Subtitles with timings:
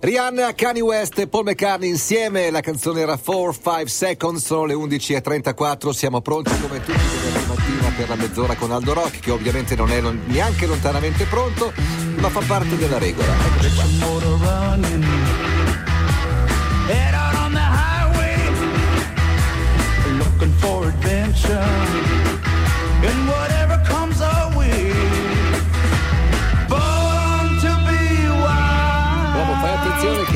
[0.00, 5.90] Rihanna, Kanye West e Paul McCartney insieme, la canzone era 4-5 Seconds, sono le 11.34,
[5.90, 9.90] siamo pronti come tutti venerdì mattina per la mezz'ora con Aldo Rock, che ovviamente non
[9.90, 11.72] è neanche lontanamente pronto,
[12.18, 13.32] ma fa parte della regola.
[13.32, 13.86] Eccoci qua.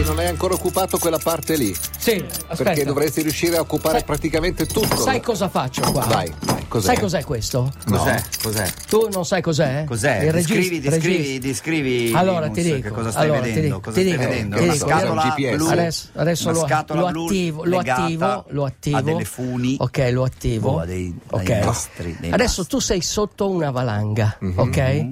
[0.02, 1.74] Che non hai ancora occupato quella parte lì.
[1.98, 2.64] Sì, aspetta.
[2.64, 4.96] Perché dovresti riuscire a occupare sai, praticamente tutto.
[4.96, 6.04] Sai cosa faccio qua?
[6.06, 6.86] Vai, vai cos'è?
[6.86, 7.72] Sai cos'è questo?
[7.86, 8.14] Cos'è?
[8.14, 8.22] No.
[8.42, 8.70] Cos'è?
[8.88, 9.84] Tu non sai cos'è?
[9.86, 10.24] Cos'è?
[10.24, 12.12] Il descrivi, descrivi, descrivi.
[12.14, 12.80] Allora ti dico.
[12.80, 13.60] Che cosa stai allora, vedendo?
[13.60, 14.56] Ti dico, cosa ti stai dico, vedendo?
[14.56, 15.54] Ti una dico, scatola GPS.
[15.56, 15.66] blu.
[15.68, 18.96] Adesso, adesso una lo, scatola lo blu attivo, lo attivo, lo attivo.
[18.96, 19.76] Ha delle funi.
[19.78, 20.70] Ok, lo attivo.
[20.80, 21.42] Oh, dei, ok.
[21.42, 22.66] dei nastri, dei adesso nastri.
[22.66, 24.58] tu sei sotto una valanga, Mhm.
[24.58, 25.06] ok?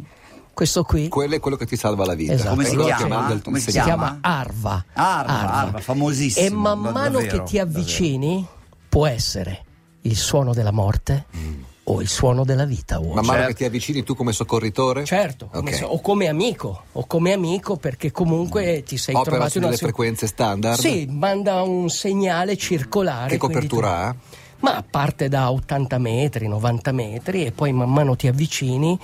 [0.61, 2.35] Questo qui Quello è quello che ti salva la vita.
[2.35, 2.51] Esatto.
[2.51, 3.07] Come si chiama?
[3.17, 4.85] manda il Come si chiama Arva.
[4.93, 6.47] Arva, Arva, famosissimo.
[6.47, 8.47] E man mano davvero, che ti avvicini
[8.87, 9.65] può essere
[10.03, 11.25] il suono della morte
[11.85, 12.99] o il suono della vita.
[12.99, 13.15] uomo.
[13.15, 13.49] Man mano Certo.
[13.53, 15.07] che ti avvicini tu come soccorritore?
[15.07, 15.77] Certo, come Ok.
[15.79, 19.67] so- o come amico, o come amico perché comunque ti sei Opera trovato in una
[19.69, 20.79] delle si- frequenze standard?
[20.79, 23.31] Sì, manda un segnale circolare.
[23.31, 24.11] Che copertura ha?
[24.11, 24.19] tu-
[24.61, 28.99] Ma parte da 80 metri, 90 metri e poi man mano ti avvicini,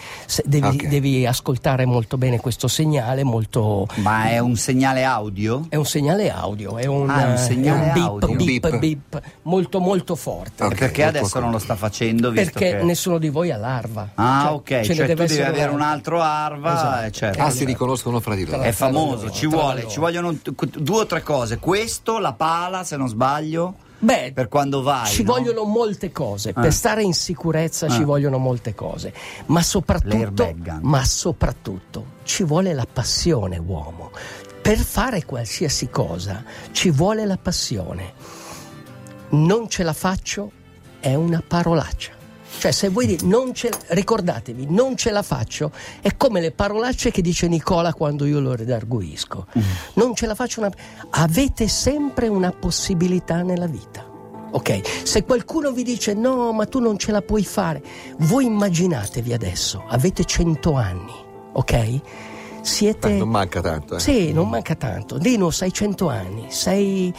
[0.45, 0.87] devi, Ok.
[0.89, 3.87] devi ascoltare molto bene questo segnale, molto...
[3.97, 5.65] Ma è un segnale audio?
[5.69, 8.69] È un segnale audio, è un, Ah, è un eh, segnale è un beep, beep,
[8.79, 8.79] beep.
[8.79, 10.65] beep, molto molto forte.
[10.65, 12.31] Ok, Perché adesso non lo sta facendo?
[12.31, 12.85] Visto Perché che...
[12.85, 14.11] nessuno di voi ha l'arva.
[14.15, 14.69] Ah, Cioè, ok.
[14.69, 16.73] ce ne Cioè, tu deve devi essere avere un altro Arva.
[16.75, 17.11] Esatto.
[17.13, 17.43] certo.
[17.43, 18.63] Ah, si riconoscono fra di loro.
[18.63, 20.37] È famoso, ci vuole, ci vogliono
[20.77, 21.59] due o tre cose.
[21.59, 25.07] Questo, la pala, se non sbaglio, Beh, per quando vai.
[25.07, 25.33] ci no?
[25.33, 26.61] vogliono molte cose, Ah.
[26.61, 28.05] per stare in sicurezza ci Ah.
[28.05, 29.13] vogliono molte cose,
[29.47, 34.11] ma soprattutto, ma soprattutto ci vuole la passione, uomo.
[34.61, 38.13] Per fare qualsiasi cosa ci vuole la passione.
[39.31, 40.51] Non ce la faccio
[41.01, 42.13] è una parolaccia.
[42.59, 47.11] Cioè, se voi dite, non ce, ricordatevi, non ce la faccio, è come le parolacce
[47.11, 49.47] che dice Nicola quando io lo redarguisco.
[49.95, 50.71] Non ce la faccio una...
[51.11, 54.05] Avete sempre una possibilità nella vita.
[54.51, 54.81] Ok?
[55.05, 57.83] Se qualcuno vi dice no, ma tu non ce la puoi fare,
[58.21, 61.13] voi immaginatevi adesso, avete 100 anni,
[61.53, 62.01] ok?
[62.63, 63.11] Siete...
[63.11, 64.01] Non manca tanto, eh.
[64.01, 65.19] Sì, non manca tanto.
[65.19, 67.15] Dino, sei 100 anni, sei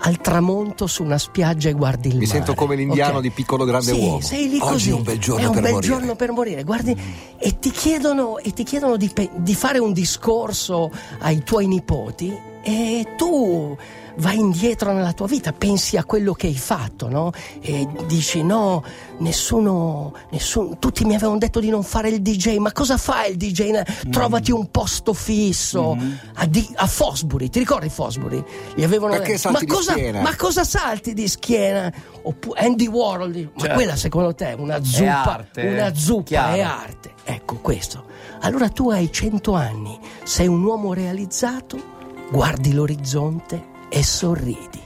[0.00, 2.32] al tramonto su una spiaggia e guardi il Mi mare.
[2.38, 3.22] sento come l'indiano ok?
[3.22, 4.20] di Piccolo Grande sì, Uomo.
[4.20, 4.90] sei lì Oggi così.
[4.90, 5.92] è un bel giorno un per bel morire.
[5.92, 6.62] giorno per morire.
[6.64, 6.96] Guardi,
[7.38, 13.14] e ti chiedono, e ti chiedono di, di fare un discorso ai tuoi nipoti e
[13.16, 13.76] tu
[14.16, 17.30] vai indietro nella tua vita, pensi a quello che hai fatto, no?
[17.60, 18.82] E dici no,
[19.18, 23.36] nessuno, nessuno, tutti mi avevano detto di non fare il DJ, ma cosa fa il
[23.36, 23.80] DJ?
[24.10, 25.96] Trovati un posto fisso
[26.34, 28.42] a, di- a Fosbury, ti ricordi Fosbury?
[28.74, 31.92] Gli avevano Perché detto, salti ma di cosa, schiena?" ma cosa salti di schiena?
[32.22, 33.74] Oppu- Andy Warhol, di- ma Certo.
[33.76, 36.54] quella secondo te è una zuppa, arte, una zuppa chiaro.
[36.56, 37.12] è arte.
[37.24, 38.04] Ecco questo.
[38.40, 41.96] Allora tu hai 100 anni, sei un uomo realizzato,
[42.30, 44.82] guardi l'orizzonte e sorridi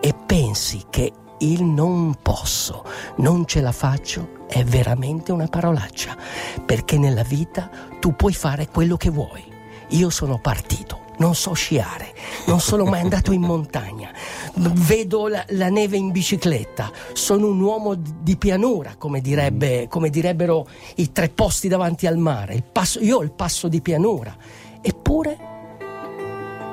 [0.00, 2.84] e pensi che il non posso,
[3.16, 6.16] non ce la faccio è veramente una parolaccia,
[6.64, 9.42] perché nella vita tu puoi fare quello che vuoi.
[9.90, 12.14] Io sono partito, non so sciare,
[12.46, 14.10] non sono mai andato in montagna,
[14.54, 20.66] vedo la, la neve in bicicletta, sono un uomo di pianura, come, direbbe- come direbbero
[20.96, 22.54] i tre posti davanti al mare.
[22.54, 24.36] Il passo- io ho il passo di pianura.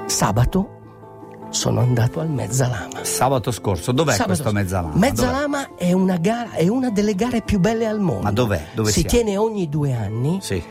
[0.07, 0.75] Sabato
[1.49, 3.03] sono andato al Mezzalama.
[3.03, 4.95] Sabato scorso, dov'è Sabato- questo Mezzalama?
[4.95, 8.23] Mezzalama è una gara, è una delle gare più belle al mondo.
[8.23, 8.67] Ma dov'è?
[8.73, 9.15] Dove si siamo?
[9.15, 10.29] tiene ogni due anni.
[10.31, 10.41] Dov'è?
[10.41, 10.63] Sì.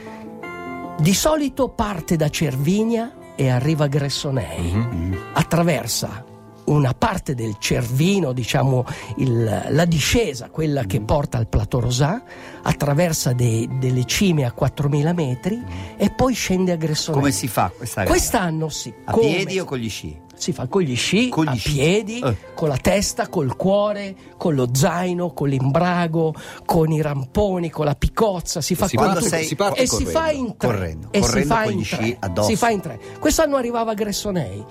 [0.99, 4.73] Di solito parte da Cervinia e arriva a Gressonei.
[4.73, 5.19] Mhm.
[5.35, 6.25] Attraversa
[6.67, 8.85] una parte del Cervino, diciamo
[9.19, 12.23] il- la discesa, quella che porta al Plateau Rosà,
[12.63, 15.63] attraversa dei- delle cime a 4000 metri
[15.97, 17.17] e poi scende a Gressonei.
[17.21, 17.27] Mhm.
[17.27, 18.13] Come si fa questa gara?
[18.13, 18.93] Quest'anno sì.
[19.05, 20.25] A come- piedi o con gli sci?
[20.37, 21.73] si fa con gli sci, Con gli a sci.
[21.73, 22.37] piedi, Eh.
[22.55, 26.35] con la testa, col cuore, con lo zaino, con l'imbrago,
[26.67, 28.61] con i ramponi, con la picozza.
[28.61, 30.11] Si fa Si con sei- si parte e si correndo.
[30.19, 30.69] fa in tre.
[30.69, 31.09] Correndo.
[31.11, 32.03] E si Correndo fa con in gli tre.
[32.03, 32.49] sci addosso.
[32.51, 33.01] Si fa in tre.
[33.19, 34.65] Quest'anno arrivava a Gressonei.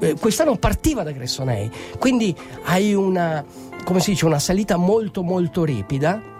[0.00, 1.70] Eh, Quest'anno partiva da Gressonei.
[1.98, 2.34] Quindi
[2.64, 3.44] hai una,
[4.04, 6.30] dice, una salita molto molto ripida.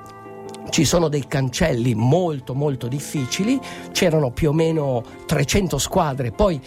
[0.71, 3.61] Ci sono dei cancelli molto molto difficili,
[3.91, 6.59] c'erano più o meno 300 squadre, poi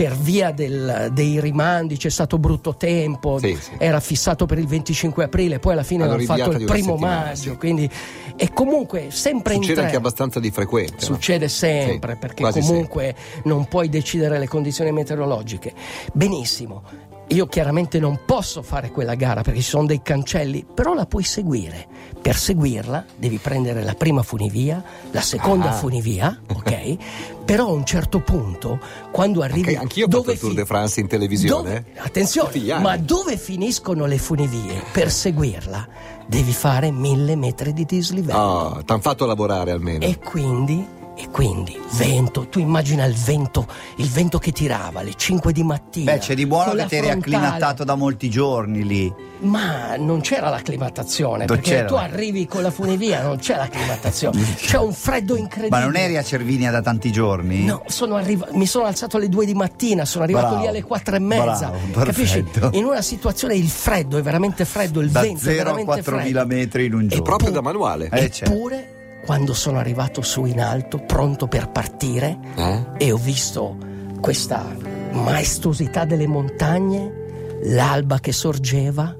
[0.00, 3.72] per via del- dei rimandi c'è stato brutto tempo, Sì, sì.
[3.76, 7.50] era fissato per il 25 aprile, poi alla fine Hanno l'hanno fatto il primo maggio,
[7.50, 7.56] sì.
[7.58, 7.90] quindi
[8.34, 9.84] e comunque sempre in Succede tre.
[9.84, 10.94] anche abbastanza di frequente.
[10.94, 11.00] no?
[11.14, 13.14] Succede sempre Sì, perché comunque
[13.44, 15.74] non puoi decidere le condizioni meteorologiche.
[16.14, 16.82] Benissimo,
[17.30, 21.22] io chiaramente non posso fare quella gara perché ci sono dei cancelli, però la puoi
[21.22, 21.86] seguire.
[22.20, 24.82] Per seguirla devi prendere la prima funivia,
[25.12, 25.72] la seconda Ah.
[25.72, 26.96] funivia, ok?
[27.50, 28.78] però a un certo punto,
[29.12, 29.68] quando arrivi...
[29.68, 31.84] Anche- anch'io ho fatto il Tour de France in televisione.
[31.84, 34.82] dove- attenzione, ma dove finiscono le funivie?
[34.92, 35.86] Per seguirla
[36.26, 38.38] devi fare mille metri di dislivello.
[38.38, 40.04] Oh, t'hanno fatto lavorare almeno.
[40.04, 40.84] E quindi,
[41.20, 46.12] e quindi, vento, tu immagina il vento, il vento che tirava alle 5 di mattina.
[46.12, 49.12] Beh, c'è di buono che ti eri acclimatato da molti giorni lì.
[49.40, 51.86] Ma non c'era l'acclimatazione, Non perché c'era.
[51.86, 55.78] tu arrivi con la funivia, non c'è l'acclimatazione, c'è un freddo incredibile.
[55.80, 57.64] Ma non eri a Cervinia da tanti giorni?
[57.64, 60.82] No, sono arriva- mi sono alzato alle 2 di mattina, sono arrivato Bravo, lì alle
[60.82, 61.70] 4 e mezza.
[61.90, 62.44] bravo, capisci?
[62.72, 66.02] In una situazione il freddo è veramente freddo, il Da vento è 0 a veramente
[66.02, 66.46] 4.000 freddo.
[66.46, 67.22] metri in un È giorno.
[67.24, 68.08] proprio da manuale.
[68.12, 68.52] Eh, certo.
[68.54, 68.94] Eppure,
[69.24, 72.80] quando sono arrivato su in alto, pronto per partire, Eh?
[72.98, 73.76] e ho visto
[74.20, 74.64] questa
[75.12, 79.14] maestosità delle montagne, l'alba che sorgeva,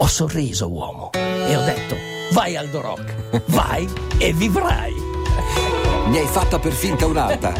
[0.00, 1.96] ho sorriso, uomo, e ho detto:
[2.32, 3.88] Vai Aldo Rock, vai
[4.18, 4.92] e vivrai.
[6.08, 7.52] Mi hai fatta per finta un'alta.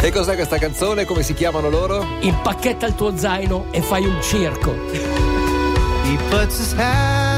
[0.00, 1.04] e cos'è questa canzone?
[1.04, 2.04] Come si chiamano loro?
[2.20, 4.70] Impacchetta il tuo zaino e fai un circo.
[6.04, 7.31] He puts his La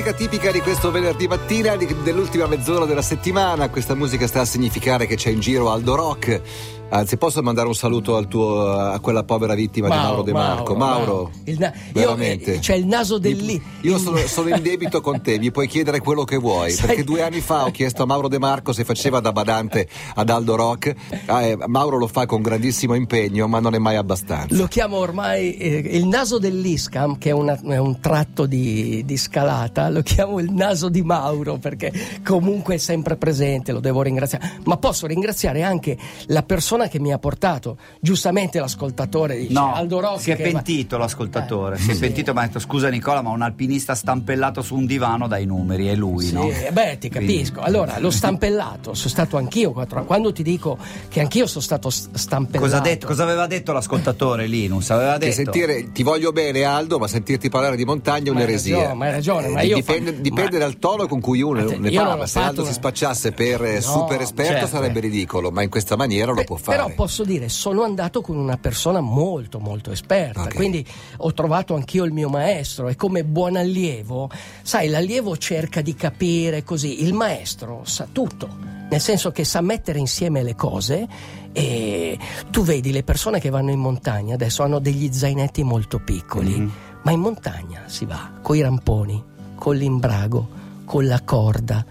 [0.00, 3.68] musica tipica di questo venerdì mattina, dell'ultima mezz'ora della settimana.
[3.68, 6.79] Questa musica sta a significare che c'è in giro Aldo Rock.
[6.92, 10.74] Anzi, posso mandare un saluto al tuo, a quella povera vittima di Mauro De Marco.
[10.74, 12.54] Mauro, il na- io, veramente.
[12.54, 13.62] eh, c'è il naso del lì.
[13.82, 16.72] Io sono, sono in debito con te, mi puoi chiedere quello che vuoi.
[16.72, 19.88] Sai- Perché due anni fa ho chiesto a Mauro De Marco se faceva da badante
[20.16, 20.94] ad Aldo Rock.
[21.26, 24.54] Ah, eh, Mauro lo fa con grandissimo impegno, ma non è mai abbastanza.
[24.56, 29.16] Lo chiamo ormai eh, il naso dell'Iscam, che è, una- è un tratto di, di
[29.16, 31.92] scalata, lo chiamo il naso di Mauro perché
[32.26, 34.58] comunque è sempre presente, lo devo ringraziare.
[34.64, 35.96] Ma posso ringraziare anche
[36.26, 37.76] la persona che mi ha portato.
[38.00, 40.22] Giustamente l'ascoltatore dice No, Aldo Rossi.
[40.24, 41.76] si è pentito l'ascoltatore.
[41.76, 42.00] Eh, si è sì.
[42.00, 45.44] pentito e mi ha detto: Scusa, Nicola, ma un alpinista stampellato su un divano dai
[45.46, 46.48] numeri, è lui, Sì, no?
[46.48, 47.60] eh, beh, ti Quindi- capisco.
[47.60, 50.06] Allora, lo stampellato, sono stato anch'io quattro anni.
[50.06, 50.78] Quando ti dico
[51.08, 52.64] che anch'io sono stato stampellato.
[52.64, 54.90] Cosa, ha detto- cosa aveva detto l'ascoltatore Linus?
[54.90, 55.34] Aveva Che detto.
[55.34, 58.76] sentire, ti voglio bene Aldo, ma sentirti parlare di montagna è Ma un'eresia.
[58.76, 61.42] ragione, ma hai ragione, ma Eh, io dipende fa- dipende ma- dal tono con cui
[61.42, 62.26] uno ne parla.
[62.26, 64.66] Se Aldo si una- spacciasse per eh, No, super esperto certo.
[64.68, 66.69] sarebbe ridicolo, ma in questa maniera lo Pe- può fare.
[66.70, 70.54] Però posso dire, sono andato con una persona molto molto esperta, Ok.
[70.54, 70.84] quindi
[71.18, 74.30] ho trovato anch'io il mio maestro e come buon allievo,
[74.62, 78.48] sai, l'allievo cerca di capire così, il maestro sa tutto,
[78.90, 81.06] nel senso che sa mettere insieme le cose
[81.52, 82.18] e
[82.50, 86.68] tu vedi le persone che vanno in montagna adesso hanno degli zainetti molto piccoli, Mm-hmm.
[87.02, 89.22] ma in montagna si va con i ramponi,
[89.56, 90.48] con l'imbrago,
[90.84, 91.84] con la corda,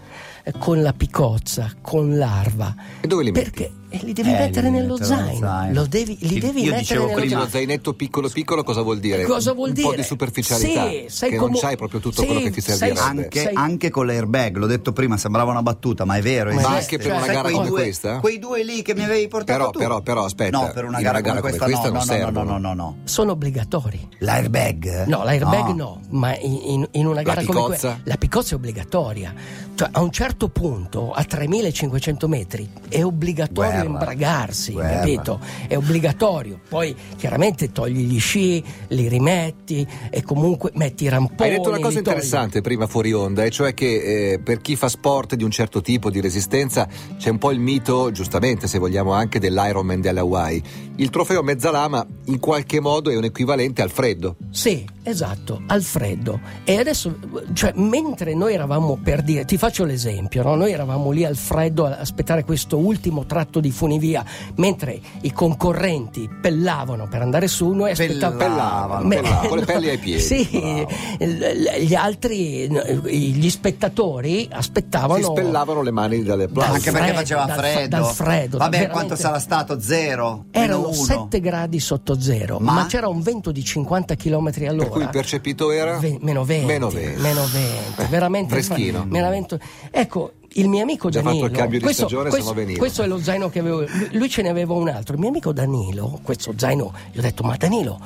[0.57, 2.73] con la picozza, con l'arva.
[3.01, 3.49] E dove li metti?
[3.49, 5.39] Perché e li devi Eh, mettere li nello zaino.
[5.39, 5.73] zaino.
[5.73, 7.49] Lo devi, li devi io mettere dicevo nello prima- zaino.
[7.49, 9.23] zainetto piccolo piccolo cosa vuol dire?
[9.23, 9.87] Cosa vuol un dire?
[9.87, 10.87] po' di superficialità.
[10.89, 13.07] Sì, sai che come- non c'hai proprio tutto Sì, quello che ti sai- servirebbe.
[13.23, 16.53] Anche, Sei- anche con l'airbag, l'ho detto prima, sembrava una battuta, ma è vero.
[16.53, 16.77] Ma esiste.
[16.77, 18.19] anche per una Sai gara come due- questa?
[18.19, 19.79] Quei due lì che mi avevi portato Però, tu.
[19.79, 22.05] però, però, aspetta, No, per una in gara, una gara come questa, questa no, non
[22.05, 22.43] no, no, servono.
[22.43, 22.97] no, no, no, no.
[23.05, 24.07] Sono obbligatori.
[24.19, 25.05] L'airbag?
[25.07, 27.67] No, l'airbag no, ma in, una gara come picozza?
[27.67, 29.33] questa la picozza è obbligatoria.
[29.75, 33.85] Cioè, a un certo punto, a 3500 metri, è obbligatorio Guerra.
[33.85, 34.99] imbragarsi, Guerra.
[34.99, 35.39] capito?
[35.67, 36.59] È obbligatorio.
[36.67, 41.49] Poi chiaramente togli gli sci, li rimetti e comunque metti i ramponi.
[41.49, 44.89] Hai detto una cosa interessante prima fuori onda, e cioè che eh, per chi fa
[44.89, 46.87] sport di un certo tipo di resistenza
[47.17, 50.63] c'è un po' il mito, giustamente se vogliamo anche dell'Ironman delle Hawaii.
[50.95, 54.35] Il trofeo Mezzalama in qualche modo è un equivalente al freddo.
[54.49, 56.39] Sì, esatto, al freddo.
[56.65, 57.17] E adesso,
[57.53, 60.55] cioè, mentre noi eravamo per dire, ti faccio l'esempio, no?
[60.55, 64.23] noi eravamo lì al freddo a aspettare questo ultimo tratto di funivia,
[64.55, 68.37] mentre i concorrenti pellavano per andare su, noi aspettavamo.
[68.37, 70.21] Pellavano, Me- pellavano, con le pelli ai piedi.
[70.21, 70.85] Sì,
[71.19, 75.15] l- gli altri, gli spettatori aspettavano.
[75.23, 76.71] Si spellavano le mani dalle Dal plausi.
[76.73, 77.87] Anche perché freddo, faceva dal- freddo.
[77.95, 78.91] dal freddo, Vabbè, veramente.
[78.91, 79.79] quanto sarà stato?
[79.79, 80.45] Zero?
[80.51, 80.93] Erano Meno uno?
[81.03, 82.73] 7 gradi sotto zero, Ma?
[82.73, 84.77] ma, c'era un vento di 50 km all'ora.
[84.83, 85.97] Per cui il percepito era?
[85.99, 87.21] Ve- meno 20, Meno 20.
[87.21, 89.05] meno 20, veramente freschino.
[89.07, 89.59] veramente-
[89.91, 91.45] ecco, il mio amico Già fatto Danilo.
[91.47, 92.79] il cambio di questo, stagione, questo, sono venivo.
[92.79, 93.85] questo è lo zaino che avevo.
[94.11, 95.13] Lui, ce ne aveva un altro.
[95.13, 97.99] Il mio amico Danilo, questo zaino, gli ho detto: Ma Danilo,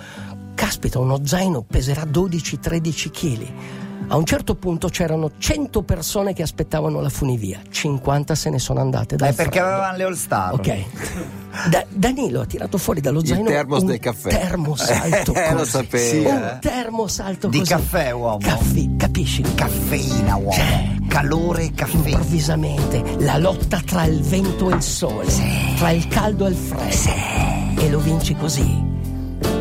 [0.56, 3.48] caspita, uno zaino peserà 12-13 kg.
[4.10, 8.82] A un certo punto c'erano 100 persone che aspettavano la funivia, 50 se ne sono
[8.82, 9.66] andate dal Eh, perché freddo.
[9.74, 10.54] avevano le All Star.
[10.54, 10.84] Ok.
[11.70, 14.28] Da- Danilo ha tirato fuori dallo zaino termos un del caffè.
[14.30, 15.70] termosalto Eh, lo così.
[15.70, 16.30] sapevo.
[16.30, 17.72] Un termosalto Di così.
[17.72, 18.38] caffè, uomo.
[18.40, 19.42] Caffi- capisci?
[19.56, 20.93] Caffeina, uomo.
[21.14, 22.08] Calore e caffeina.
[22.08, 25.28] Improvvisamente la lotta tra il vento e il sole,
[25.78, 27.80] tra il caldo e il freddo.
[27.80, 28.84] E lo vinci così,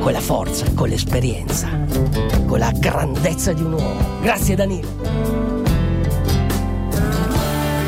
[0.01, 1.69] con la forza, con l'esperienza,
[2.47, 4.01] con la grandezza di un uomo.
[4.23, 4.89] Grazie Danilo.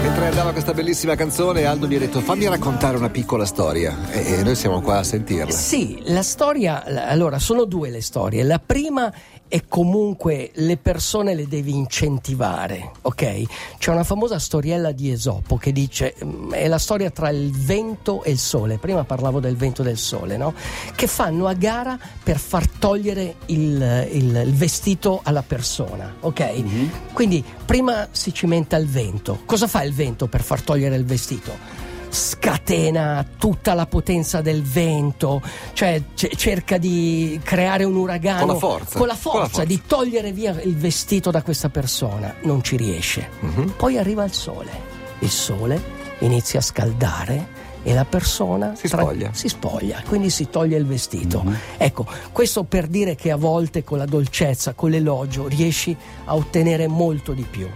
[0.03, 4.11] Mentre andava questa bellissima canzone, Aldo gli ha detto fammi raccontare una piccola storia.
[4.11, 5.51] E, noi siamo qua a sentirla.
[5.51, 8.43] Sì, la storia, allora sono due le storie.
[8.43, 9.11] La prima
[9.55, 13.43] è comunque le persone le devi incentivare, ok?
[13.79, 18.25] C'è una famosa storiella di Esopo che dice mm, è la storia tra il vento
[18.25, 18.79] e il sole.
[18.79, 20.55] Prima parlavo del vento e del sole, no?
[20.97, 27.13] Che fanno a gara per far togliere il, il- il vestito alla persona, ok?
[27.13, 29.43] Quindi prima si cimenta il vento.
[29.45, 31.84] Cosa fa il vento per far togliere il vestito?
[32.15, 35.43] Scatena tutta la potenza del vento,
[35.75, 38.99] cioè c- cerca di creare un uragano Con la forza.
[38.99, 39.65] con la Con la forza forza.
[39.65, 42.35] di togliere via il vestito da questa persona.
[42.43, 43.29] Non ci riesce.
[43.41, 43.75] Mhm.
[43.77, 44.71] Poi arriva il sole.
[45.19, 45.83] Il sole
[46.21, 49.31] inizia a scaldare e la persona Si spoglia.
[49.35, 51.43] si spoglia, quindi si toglie il vestito.
[51.43, 51.57] Mhm.
[51.77, 55.95] Ecco, questo per dire che a volte con la dolcezza, con l'elogio, riesci
[56.25, 57.69] a ottenere molto di più.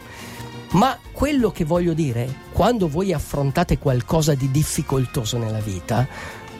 [0.70, 6.06] Ma quello che voglio dire, quando voi affrontate qualcosa di difficoltoso nella vita,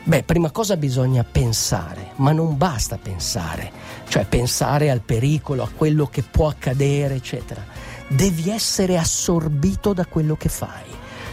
[0.02, 3.70] beh, prima cosa bisogna pensare, ma non basta pensare,
[4.08, 7.62] cioè pensare al pericolo, a quello che può accadere, eccetera.
[8.08, 10.86] Devi essere assorbito da quello che fai.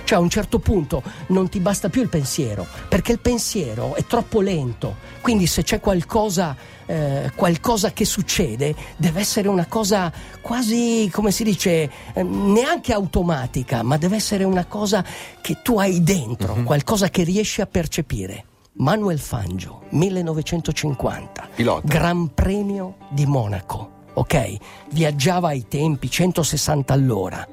[0.05, 4.05] Cioè a un certo punto non ti basta più il pensiero, perché il pensiero è
[4.05, 11.09] troppo lento, quindi se c'è qualcosa, eh, qualcosa che succede deve essere una cosa quasi,
[11.11, 15.03] come si dice, eh, neanche automatica, ma deve essere una cosa
[15.41, 18.45] che tu hai dentro, qualcosa che riesci a percepire.
[18.73, 21.87] Manuel Fangio, 1950, Pilota.
[21.87, 24.55] Gran Premio di Monaco, ok?
[24.91, 27.47] Viaggiava ai tempi 160 all'ora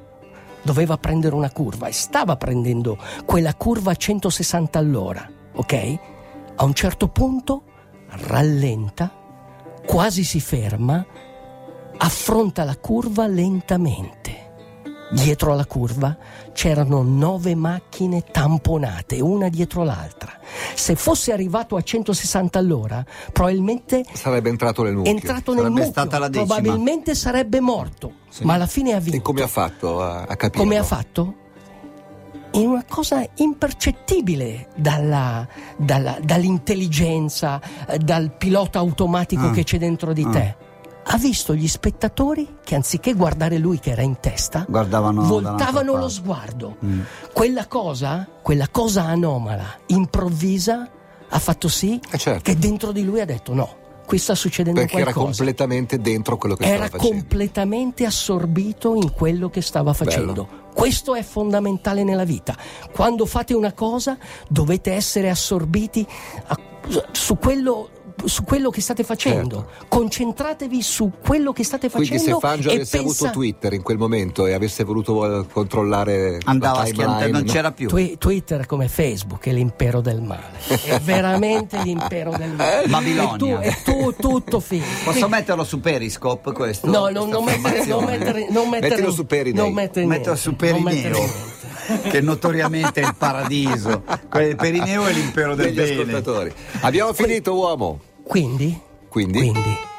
[0.63, 5.99] doveva prendere una curva e stava prendendo quella curva a 160 all'ora, ok?
[6.57, 7.65] A un certo punto
[8.09, 9.11] rallenta,
[9.87, 11.05] quasi si ferma,
[11.97, 14.42] affronta la curva lentamente.
[15.13, 16.17] Dietro alla curva
[16.55, 20.33] c'erano nove macchine tamponate, una dietro l'altra.
[20.75, 25.13] Se fosse arrivato a 160 all'ora, probabilmente Sarebbe entrato nel mucchio.
[25.13, 26.47] entrato nel Sarebbe mucchio, la decima.
[26.47, 29.19] probabilmente sarebbe morto, ma alla fine ha vinto.
[29.19, 30.63] E come ha fatto a, a capire?
[30.63, 31.35] Come ha fatto?
[32.53, 39.51] In una cosa impercettibile dalla- dalla- dall'intelligenza, eh, dal pilota automatico Ah.
[39.53, 40.31] che c'è dentro di Ah.
[40.31, 40.57] te.
[41.05, 46.09] Ha visto gli spettatori che anziché guardare lui che era in testa, Guardavano voltavano lo
[46.09, 46.77] sguardo.
[46.85, 47.01] Mm.
[47.33, 50.89] Quella cosa, quella cosa anomala, improvvisa,
[51.29, 52.43] ha fatto sì Eh, certo.
[52.43, 56.37] che dentro di lui ha detto no, qui sta succedendo Perché era qualcosa completamente dentro
[56.37, 57.17] quello che era stava facendo.
[57.19, 60.61] completamente assorbito in quello che stava facendo.
[60.73, 62.57] Questo è fondamentale nella vita.
[62.93, 64.17] Quando fate una cosa
[64.49, 66.07] dovete essere assorbiti
[66.47, 66.59] a-
[67.13, 67.89] su quello
[68.25, 69.69] su quello che state facendo.
[69.89, 73.99] Concentratevi su quello che state Quindi se facendo Fangio avesse pensa- avuto Twitter in quel
[73.99, 76.85] momento e avesse voluto eh, controllare Andava a
[77.29, 77.53] non no?
[77.53, 77.89] c'era più.
[77.89, 80.59] Twi- Twitter come Facebook è l'impero del male.
[80.67, 82.87] È veramente l'impero del male.
[82.89, 83.61] Babilonia.
[83.61, 84.87] E tu, è tu- tutto finito.
[85.05, 86.87] Posso metterlo su Periscope questo?
[86.87, 89.63] No, no, Questa non mettere, non mettere, non mettere, Mettilo su Perineo.
[89.65, 91.21] non mettere Metto niente, su non Perineo,
[92.11, 94.03] che notoriamente è il paradiso.
[94.31, 96.01] Que- Perineo è l'impero del degli bene.
[96.01, 96.53] ascoltatori.
[96.81, 98.01] Abbiamo finito, uomo.
[98.33, 99.53] Quindi, Quindi?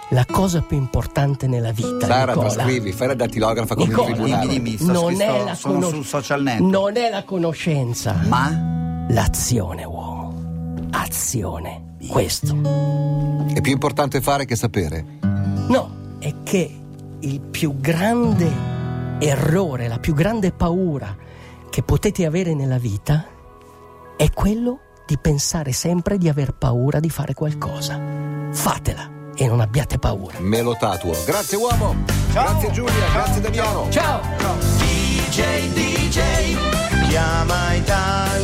[0.09, 4.13] la cosa più importante nella vita, Sara, Nicola, trascrivi, fai la dattilografa come Nicola, il
[4.15, 4.47] tribunale.
[4.47, 6.71] Dimmi, dimmi, sto- non sto- è la sono conos- sul social network.
[6.71, 10.33] Non è la conoscenza, Ma l'azione, uomo.
[10.91, 11.95] Azione.
[12.07, 12.55] Questo.
[13.53, 15.05] È più importante fare che sapere.
[15.67, 16.79] No, è che
[17.19, 18.51] il più grande
[19.19, 21.15] errore, la più grande paura
[21.69, 23.25] che potete avere nella vita
[24.17, 28.22] è quello di pensare sempre di aver paura di fare qualcosa.
[28.53, 30.39] Fatela e non abbiate paura.
[30.39, 31.13] Me lo tatuo.
[31.25, 31.95] Grazie uomo.
[32.31, 32.43] Ciao.
[32.43, 33.11] Grazie Giulia, ciao.
[33.11, 33.87] grazie Damiano.
[33.89, 34.21] Ciao.
[34.39, 34.55] ciao.
[34.77, 36.57] DJ DJ
[37.09, 38.43] chiama Italia